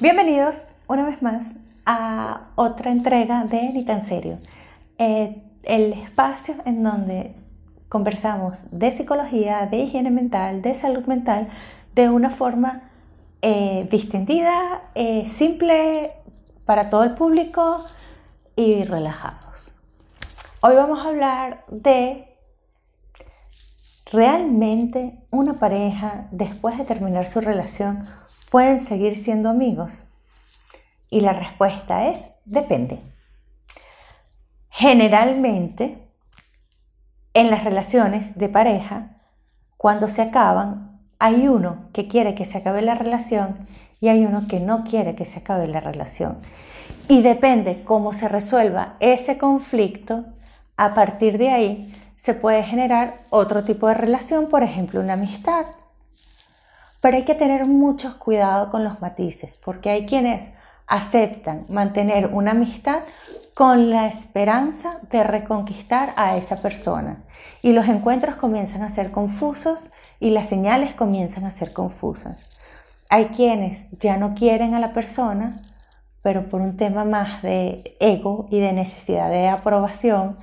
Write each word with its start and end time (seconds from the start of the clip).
Bienvenidos 0.00 0.64
una 0.86 1.04
vez 1.04 1.20
más 1.20 1.44
a 1.84 2.52
otra 2.54 2.90
entrega 2.90 3.44
de 3.44 3.68
Ni 3.68 3.84
tan 3.84 4.06
serio, 4.06 4.38
eh, 4.96 5.42
el 5.62 5.92
espacio 5.92 6.54
en 6.64 6.82
donde 6.82 7.34
conversamos 7.90 8.56
de 8.70 8.92
psicología, 8.92 9.66
de 9.66 9.76
higiene 9.76 10.10
mental, 10.10 10.62
de 10.62 10.74
salud 10.74 11.04
mental, 11.04 11.50
de 11.94 12.08
una 12.08 12.30
forma 12.30 12.84
eh, 13.42 13.86
distendida, 13.90 14.84
eh, 14.94 15.28
simple 15.28 16.12
para 16.64 16.88
todo 16.88 17.04
el 17.04 17.12
público 17.14 17.84
y 18.56 18.84
relajados. 18.84 19.74
Hoy 20.62 20.76
vamos 20.76 21.00
a 21.00 21.10
hablar 21.10 21.66
de 21.68 22.38
realmente 24.10 25.18
una 25.28 25.58
pareja 25.58 26.26
después 26.30 26.78
de 26.78 26.86
terminar 26.86 27.28
su 27.28 27.42
relación 27.42 28.08
pueden 28.50 28.80
seguir 28.80 29.16
siendo 29.16 29.48
amigos? 29.48 30.04
Y 31.08 31.20
la 31.20 31.32
respuesta 31.32 32.08
es 32.08 32.28
depende. 32.44 33.00
Generalmente, 34.68 35.98
en 37.32 37.50
las 37.50 37.64
relaciones 37.64 38.36
de 38.36 38.48
pareja, 38.48 39.16
cuando 39.76 40.08
se 40.08 40.22
acaban, 40.22 41.00
hay 41.18 41.48
uno 41.48 41.88
que 41.92 42.08
quiere 42.08 42.34
que 42.34 42.44
se 42.44 42.58
acabe 42.58 42.82
la 42.82 42.94
relación 42.94 43.66
y 44.00 44.08
hay 44.08 44.24
uno 44.24 44.46
que 44.48 44.60
no 44.60 44.84
quiere 44.84 45.14
que 45.14 45.26
se 45.26 45.40
acabe 45.40 45.66
la 45.68 45.80
relación. 45.80 46.38
Y 47.08 47.22
depende 47.22 47.82
cómo 47.84 48.12
se 48.12 48.28
resuelva 48.28 48.96
ese 49.00 49.38
conflicto, 49.38 50.24
a 50.76 50.94
partir 50.94 51.38
de 51.38 51.50
ahí 51.50 51.94
se 52.16 52.34
puede 52.34 52.62
generar 52.62 53.22
otro 53.30 53.62
tipo 53.62 53.88
de 53.88 53.94
relación, 53.94 54.48
por 54.48 54.62
ejemplo, 54.62 55.00
una 55.00 55.14
amistad 55.14 55.66
pero 57.00 57.16
hay 57.16 57.24
que 57.24 57.34
tener 57.34 57.66
mucho 57.66 58.18
cuidado 58.18 58.70
con 58.70 58.84
los 58.84 59.00
matices, 59.00 59.54
porque 59.64 59.90
hay 59.90 60.06
quienes 60.06 60.48
aceptan 60.86 61.66
mantener 61.68 62.26
una 62.32 62.50
amistad 62.50 63.02
con 63.54 63.90
la 63.90 64.06
esperanza 64.08 64.98
de 65.10 65.22
reconquistar 65.22 66.12
a 66.16 66.36
esa 66.36 66.56
persona. 66.56 67.22
Y 67.62 67.72
los 67.72 67.88
encuentros 67.88 68.36
comienzan 68.36 68.82
a 68.82 68.90
ser 68.90 69.12
confusos 69.12 69.90
y 70.18 70.30
las 70.30 70.48
señales 70.48 70.94
comienzan 70.94 71.44
a 71.44 71.50
ser 71.50 71.72
confusas. 71.72 72.38
Hay 73.08 73.26
quienes 73.26 73.88
ya 73.98 74.16
no 74.16 74.34
quieren 74.34 74.74
a 74.74 74.80
la 74.80 74.92
persona, 74.92 75.62
pero 76.22 76.48
por 76.48 76.60
un 76.60 76.76
tema 76.76 77.04
más 77.04 77.42
de 77.42 77.96
ego 78.00 78.48
y 78.50 78.60
de 78.60 78.72
necesidad 78.72 79.30
de 79.30 79.48
aprobación, 79.48 80.38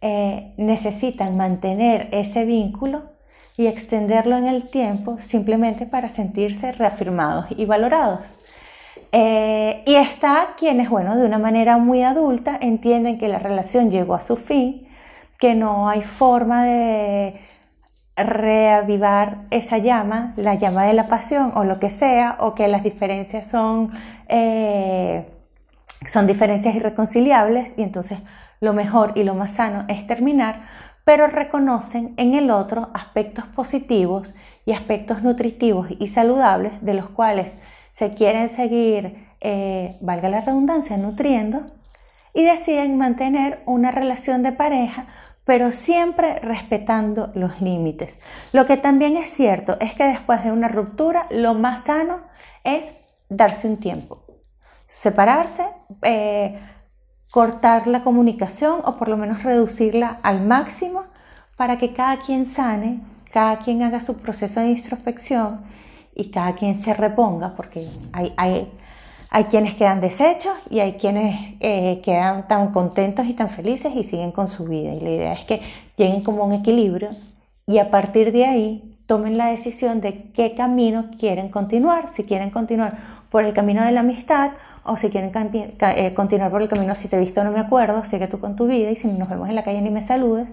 eh, 0.00 0.54
necesitan 0.56 1.36
mantener 1.36 2.08
ese 2.12 2.44
vínculo 2.44 3.17
y 3.58 3.66
extenderlo 3.66 4.36
en 4.36 4.46
el 4.46 4.70
tiempo 4.70 5.18
simplemente 5.20 5.84
para 5.84 6.08
sentirse 6.08 6.70
reafirmados 6.70 7.46
y 7.50 7.66
valorados. 7.66 8.20
Eh, 9.10 9.82
y 9.84 9.96
está 9.96 10.54
quienes, 10.56 10.88
bueno, 10.88 11.16
de 11.16 11.26
una 11.26 11.38
manera 11.38 11.76
muy 11.76 12.04
adulta 12.04 12.56
entienden 12.60 13.18
que 13.18 13.26
la 13.26 13.40
relación 13.40 13.90
llegó 13.90 14.14
a 14.14 14.20
su 14.20 14.36
fin, 14.36 14.86
que 15.38 15.56
no 15.56 15.88
hay 15.88 16.02
forma 16.02 16.64
de 16.64 17.40
reavivar 18.16 19.46
esa 19.50 19.78
llama, 19.78 20.34
la 20.36 20.54
llama 20.54 20.84
de 20.84 20.92
la 20.92 21.08
pasión 21.08 21.50
o 21.56 21.64
lo 21.64 21.80
que 21.80 21.90
sea, 21.90 22.36
o 22.38 22.54
que 22.54 22.68
las 22.68 22.84
diferencias 22.84 23.48
son, 23.48 23.90
eh, 24.28 25.28
son 26.08 26.28
diferencias 26.28 26.76
irreconciliables 26.76 27.74
y 27.76 27.82
entonces 27.82 28.20
lo 28.60 28.72
mejor 28.72 29.12
y 29.16 29.24
lo 29.24 29.34
más 29.34 29.54
sano 29.54 29.84
es 29.88 30.06
terminar 30.06 30.60
pero 31.08 31.26
reconocen 31.26 32.12
en 32.18 32.34
el 32.34 32.50
otro 32.50 32.90
aspectos 32.92 33.46
positivos 33.46 34.34
y 34.66 34.72
aspectos 34.72 35.22
nutritivos 35.22 35.88
y 35.98 36.08
saludables 36.08 36.84
de 36.84 36.92
los 36.92 37.08
cuales 37.08 37.54
se 37.92 38.12
quieren 38.12 38.50
seguir, 38.50 39.26
eh, 39.40 39.96
valga 40.02 40.28
la 40.28 40.42
redundancia, 40.42 40.98
nutriendo 40.98 41.64
y 42.34 42.44
deciden 42.44 42.98
mantener 42.98 43.62
una 43.64 43.90
relación 43.90 44.42
de 44.42 44.52
pareja 44.52 45.06
pero 45.44 45.70
siempre 45.70 46.40
respetando 46.40 47.30
los 47.32 47.62
límites. 47.62 48.18
Lo 48.52 48.66
que 48.66 48.76
también 48.76 49.16
es 49.16 49.30
cierto 49.30 49.78
es 49.80 49.94
que 49.94 50.04
después 50.04 50.44
de 50.44 50.52
una 50.52 50.68
ruptura 50.68 51.24
lo 51.30 51.54
más 51.54 51.84
sano 51.84 52.20
es 52.64 52.84
darse 53.30 53.66
un 53.66 53.78
tiempo, 53.78 54.26
separarse, 54.86 55.64
eh, 56.02 56.60
cortar 57.30 57.86
la 57.86 58.02
comunicación 58.04 58.80
o 58.84 58.96
por 58.96 59.08
lo 59.08 59.16
menos 59.16 59.42
reducirla 59.42 60.18
al 60.22 60.44
máximo 60.46 61.04
para 61.56 61.78
que 61.78 61.92
cada 61.92 62.18
quien 62.18 62.44
sane, 62.44 63.00
cada 63.32 63.58
quien 63.58 63.82
haga 63.82 64.00
su 64.00 64.18
proceso 64.18 64.60
de 64.60 64.70
introspección 64.70 65.60
y 66.14 66.30
cada 66.30 66.54
quien 66.54 66.78
se 66.78 66.94
reponga, 66.94 67.54
porque 67.54 67.86
hay, 68.12 68.32
hay, 68.36 68.72
hay 69.30 69.44
quienes 69.44 69.74
quedan 69.74 70.00
deshechos 70.00 70.52
y 70.70 70.80
hay 70.80 70.94
quienes 70.94 71.54
eh, 71.60 72.00
quedan 72.02 72.48
tan 72.48 72.72
contentos 72.72 73.26
y 73.26 73.34
tan 73.34 73.48
felices 73.48 73.92
y 73.94 74.04
siguen 74.04 74.32
con 74.32 74.48
su 74.48 74.64
vida. 74.64 74.94
Y 74.94 75.00
la 75.00 75.10
idea 75.10 75.32
es 75.34 75.44
que 75.44 75.60
lleguen 75.96 76.22
como 76.22 76.44
un 76.44 76.52
equilibrio 76.52 77.10
y 77.66 77.78
a 77.78 77.90
partir 77.90 78.32
de 78.32 78.46
ahí 78.46 78.97
tomen 79.08 79.38
la 79.38 79.46
decisión 79.46 80.02
de 80.02 80.30
qué 80.32 80.54
camino 80.54 81.08
quieren 81.18 81.48
continuar, 81.48 82.10
si 82.10 82.24
quieren 82.24 82.50
continuar 82.50 82.98
por 83.30 83.42
el 83.42 83.54
camino 83.54 83.82
de 83.82 83.90
la 83.90 84.00
amistad 84.00 84.52
o 84.84 84.98
si 84.98 85.08
quieren 85.08 85.32
eh, 85.32 86.12
continuar 86.14 86.50
por 86.50 86.60
el 86.60 86.68
camino, 86.68 86.94
si 86.94 87.08
te 87.08 87.16
he 87.16 87.18
visto 87.18 87.42
no 87.42 87.50
me 87.50 87.58
acuerdo, 87.58 88.04
sigue 88.04 88.28
tú 88.28 88.38
con 88.38 88.54
tu 88.54 88.66
vida 88.66 88.90
y 88.90 88.96
si 88.96 89.08
nos 89.08 89.30
vemos 89.30 89.48
en 89.48 89.54
la 89.54 89.64
calle 89.64 89.80
ni 89.80 89.88
me 89.88 90.02
saludes, 90.02 90.48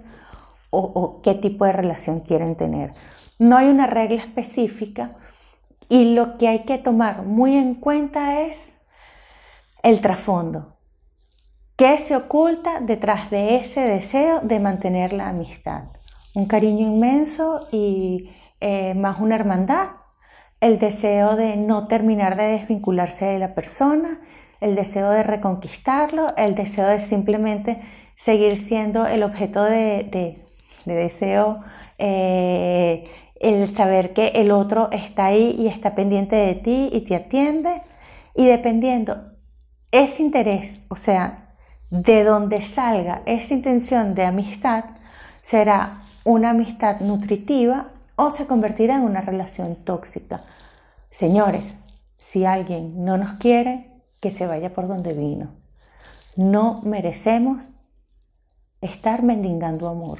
o, 0.70 1.20
qué 1.22 1.36
tipo 1.36 1.66
de 1.66 1.74
relación 1.74 2.22
quieren 2.22 2.56
tener. 2.56 2.94
No 3.40 3.58
hay 3.58 3.68
una 3.68 3.88
regla 3.88 4.22
específica 4.22 5.18
y 5.90 6.14
lo 6.14 6.38
que 6.38 6.48
hay 6.48 6.60
que 6.60 6.78
tomar 6.78 7.24
muy 7.24 7.58
en 7.58 7.76
cuenta 7.76 8.40
es 8.42 8.78
el 9.84 10.00
trasfondo. 10.00 10.78
¿Qué 11.76 11.98
se 11.98 12.16
oculta 12.16 12.80
detrás 12.80 13.30
de 13.30 13.58
ese 13.58 13.82
deseo 13.82 14.40
de 14.40 14.62
mantener 14.62 15.12
la 15.12 15.28
amistad? 15.28 15.84
Un 16.36 16.46
cariño 16.46 16.88
inmenso 16.88 17.68
y 17.70 18.30
eh, 18.60 18.94
más 18.96 19.20
una 19.20 19.36
hermandad, 19.36 19.90
el 20.62 20.80
deseo 20.80 21.36
de 21.36 21.58
no 21.58 21.88
terminar 21.88 22.38
de 22.38 22.44
desvincularse 22.44 23.26
de 23.26 23.40
la 23.40 23.54
persona, 23.54 24.20
el 24.62 24.76
deseo 24.76 25.12
de 25.12 25.24
reconquistarlo, 25.24 26.28
el 26.38 26.56
deseo 26.56 26.88
de 26.88 27.00
simplemente 27.00 27.82
seguir 28.16 28.58
siendo 28.58 29.06
el 29.06 29.24
objeto 29.24 29.64
de, 29.64 30.42
deseo, 30.86 31.62
eh, 31.98 33.10
el 33.40 33.68
saber 33.68 34.14
que 34.14 34.28
el 34.28 34.52
otro 34.52 34.90
está 34.92 35.26
ahí 35.26 35.56
y 35.60 35.68
está 35.68 35.94
pendiente 35.94 36.36
de 36.36 36.56
ti 36.56 36.90
y 36.92 37.02
te 37.02 37.16
atiende. 37.16 37.82
Y 38.34 38.46
dependiendo 38.46 39.34
ese 39.92 40.24
interés, 40.24 40.82
o 40.90 40.96
sea, 40.96 41.56
de 41.90 42.24
donde 42.24 42.62
salga 42.62 43.22
esa 43.26 43.54
intención 43.54 44.16
de 44.16 44.26
amistad, 44.26 44.86
será 45.42 46.02
una 46.24 46.52
amistad 46.52 47.02
nutritiva 47.02 47.92
o 48.16 48.30
se 48.32 48.48
convertirá 48.48 48.96
en 48.96 49.02
una 49.02 49.22
relación 49.22 49.76
tóxica. 49.76 50.42
Señores, 51.12 51.76
si 52.18 52.46
alguien 52.46 53.04
no 53.06 53.18
nos 53.18 53.34
quiere, 53.34 53.92
que 54.22 54.32
se 54.32 54.48
vaya 54.48 54.74
por 54.74 54.88
donde 54.88 55.14
vino. 55.14 55.50
No 56.36 56.82
merecemos 56.84 57.70
estar 58.82 59.24
mendigando 59.24 59.88
amor. 59.88 60.20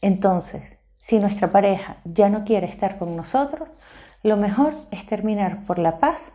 Entonces, 0.00 0.78
si 0.98 1.18
nuestra 1.18 1.50
pareja 1.50 1.98
ya 2.04 2.28
no 2.28 2.44
quiere 2.44 2.66
estar 2.66 2.98
con 2.98 3.16
nosotros, 3.16 3.68
lo 4.22 4.36
mejor 4.36 4.74
es 4.90 5.06
terminar 5.06 5.64
por 5.66 5.78
la 5.78 5.98
paz 5.98 6.32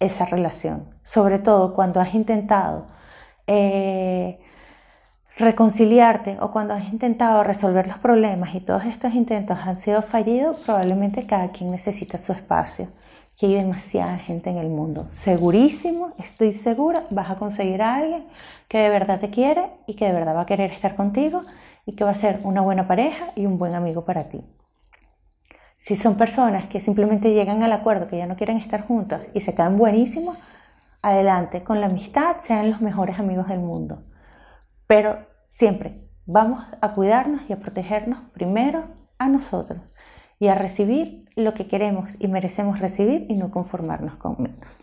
esa 0.00 0.24
relación, 0.24 0.94
sobre 1.02 1.38
todo 1.38 1.74
cuando 1.74 2.00
has 2.00 2.14
intentado 2.14 2.86
eh, 3.46 4.40
reconciliarte 5.38 6.36
o 6.40 6.50
cuando 6.50 6.74
has 6.74 6.92
intentado 6.92 7.44
resolver 7.44 7.86
los 7.86 7.98
problemas 7.98 8.54
y 8.54 8.60
todos 8.60 8.84
estos 8.84 9.14
intentos 9.14 9.58
han 9.64 9.78
sido 9.78 10.02
fallidos, 10.02 10.60
probablemente 10.66 11.26
cada 11.26 11.50
quien 11.50 11.70
necesita 11.70 12.18
su 12.18 12.32
espacio. 12.32 12.88
Y 13.40 13.46
hay 13.46 13.54
demasiada 13.54 14.18
gente 14.18 14.50
en 14.50 14.56
el 14.56 14.68
mundo. 14.68 15.06
Segurísimo, 15.10 16.12
estoy 16.18 16.52
segura, 16.52 17.02
vas 17.12 17.30
a 17.30 17.36
conseguir 17.36 17.82
a 17.82 17.94
alguien 17.94 18.26
que 18.66 18.78
de 18.78 18.90
verdad 18.90 19.20
te 19.20 19.30
quiere 19.30 19.70
y 19.86 19.94
que 19.94 20.06
de 20.06 20.12
verdad 20.12 20.34
va 20.34 20.40
a 20.40 20.46
querer 20.46 20.72
estar 20.72 20.96
contigo 20.96 21.42
y 21.86 21.92
que 21.92 22.02
va 22.02 22.10
a 22.10 22.16
ser 22.16 22.40
una 22.42 22.62
buena 22.62 22.88
pareja 22.88 23.26
y 23.36 23.46
un 23.46 23.56
buen 23.56 23.76
amigo 23.76 24.04
para 24.04 24.28
ti. 24.28 24.42
Si 25.76 25.94
son 25.94 26.16
personas 26.16 26.68
que 26.68 26.80
simplemente 26.80 27.32
llegan 27.32 27.62
al 27.62 27.72
acuerdo 27.72 28.08
que 28.08 28.18
ya 28.18 28.26
no 28.26 28.34
quieren 28.34 28.56
estar 28.56 28.84
juntas 28.84 29.22
y 29.32 29.40
se 29.40 29.54
quedan 29.54 29.78
buenísimos, 29.78 30.36
adelante, 31.00 31.62
con 31.62 31.80
la 31.80 31.86
amistad 31.86 32.38
sean 32.40 32.72
los 32.72 32.80
mejores 32.80 33.20
amigos 33.20 33.46
del 33.46 33.60
mundo. 33.60 34.02
Pero 34.88 35.24
siempre 35.46 36.10
vamos 36.26 36.64
a 36.80 36.94
cuidarnos 36.94 37.42
y 37.48 37.52
a 37.52 37.60
protegernos 37.60 38.18
primero 38.32 38.88
a 39.18 39.28
nosotros 39.28 39.80
y 40.40 40.48
a 40.48 40.54
recibir 40.54 41.28
lo 41.36 41.54
que 41.54 41.68
queremos 41.68 42.10
y 42.18 42.26
merecemos 42.26 42.80
recibir 42.80 43.26
y 43.28 43.34
no 43.34 43.50
conformarnos 43.50 44.16
con 44.16 44.36
menos. 44.38 44.78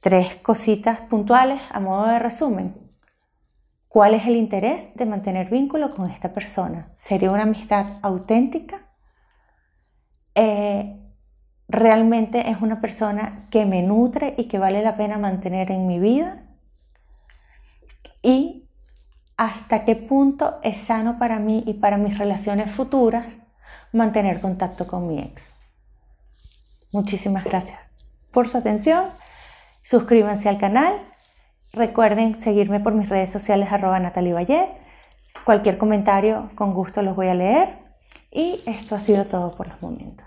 Tres 0.00 0.36
cositas 0.36 1.00
puntuales 1.00 1.60
a 1.70 1.80
modo 1.80 2.06
de 2.06 2.20
resumen. 2.20 2.74
¿Cuál 3.88 4.14
es 4.14 4.26
el 4.26 4.36
interés 4.36 4.94
de 4.94 5.06
mantener 5.06 5.50
vínculo 5.50 5.94
con 5.94 6.08
esta 6.08 6.32
persona? 6.32 6.92
¿Sería 6.96 7.32
una 7.32 7.42
amistad 7.42 7.98
auténtica? 8.02 8.86
Eh, 10.34 11.02
realmente 11.66 12.50
es 12.50 12.60
una 12.60 12.80
persona 12.80 13.48
que 13.50 13.64
me 13.64 13.82
nutre 13.82 14.34
y 14.36 14.44
que 14.44 14.58
vale 14.58 14.82
la 14.82 14.96
pena 14.96 15.18
mantener 15.18 15.72
en 15.72 15.88
mi 15.88 15.98
vida 15.98 16.44
y 18.22 18.65
hasta 19.36 19.84
qué 19.84 19.96
punto 19.96 20.58
es 20.62 20.78
sano 20.78 21.18
para 21.18 21.38
mí 21.38 21.62
y 21.66 21.74
para 21.74 21.98
mis 21.98 22.18
relaciones 22.18 22.72
futuras 22.72 23.26
mantener 23.92 24.40
contacto 24.40 24.86
con 24.86 25.06
mi 25.06 25.20
ex. 25.20 25.54
Muchísimas 26.92 27.44
gracias 27.44 27.78
por 28.30 28.48
su 28.48 28.58
atención. 28.58 29.10
Suscríbanse 29.82 30.48
al 30.48 30.58
canal. 30.58 30.94
Recuerden 31.72 32.40
seguirme 32.40 32.80
por 32.80 32.94
mis 32.94 33.08
redes 33.08 33.30
sociales 33.30 33.70
arroba 33.70 34.00
Natalie. 34.00 34.68
Cualquier 35.44 35.78
comentario 35.78 36.50
con 36.54 36.72
gusto 36.72 37.02
los 37.02 37.16
voy 37.16 37.28
a 37.28 37.34
leer. 37.34 37.78
Y 38.30 38.62
esto 38.66 38.94
ha 38.94 39.00
sido 39.00 39.24
todo 39.26 39.54
por 39.54 39.68
los 39.68 39.80
momentos. 39.82 40.26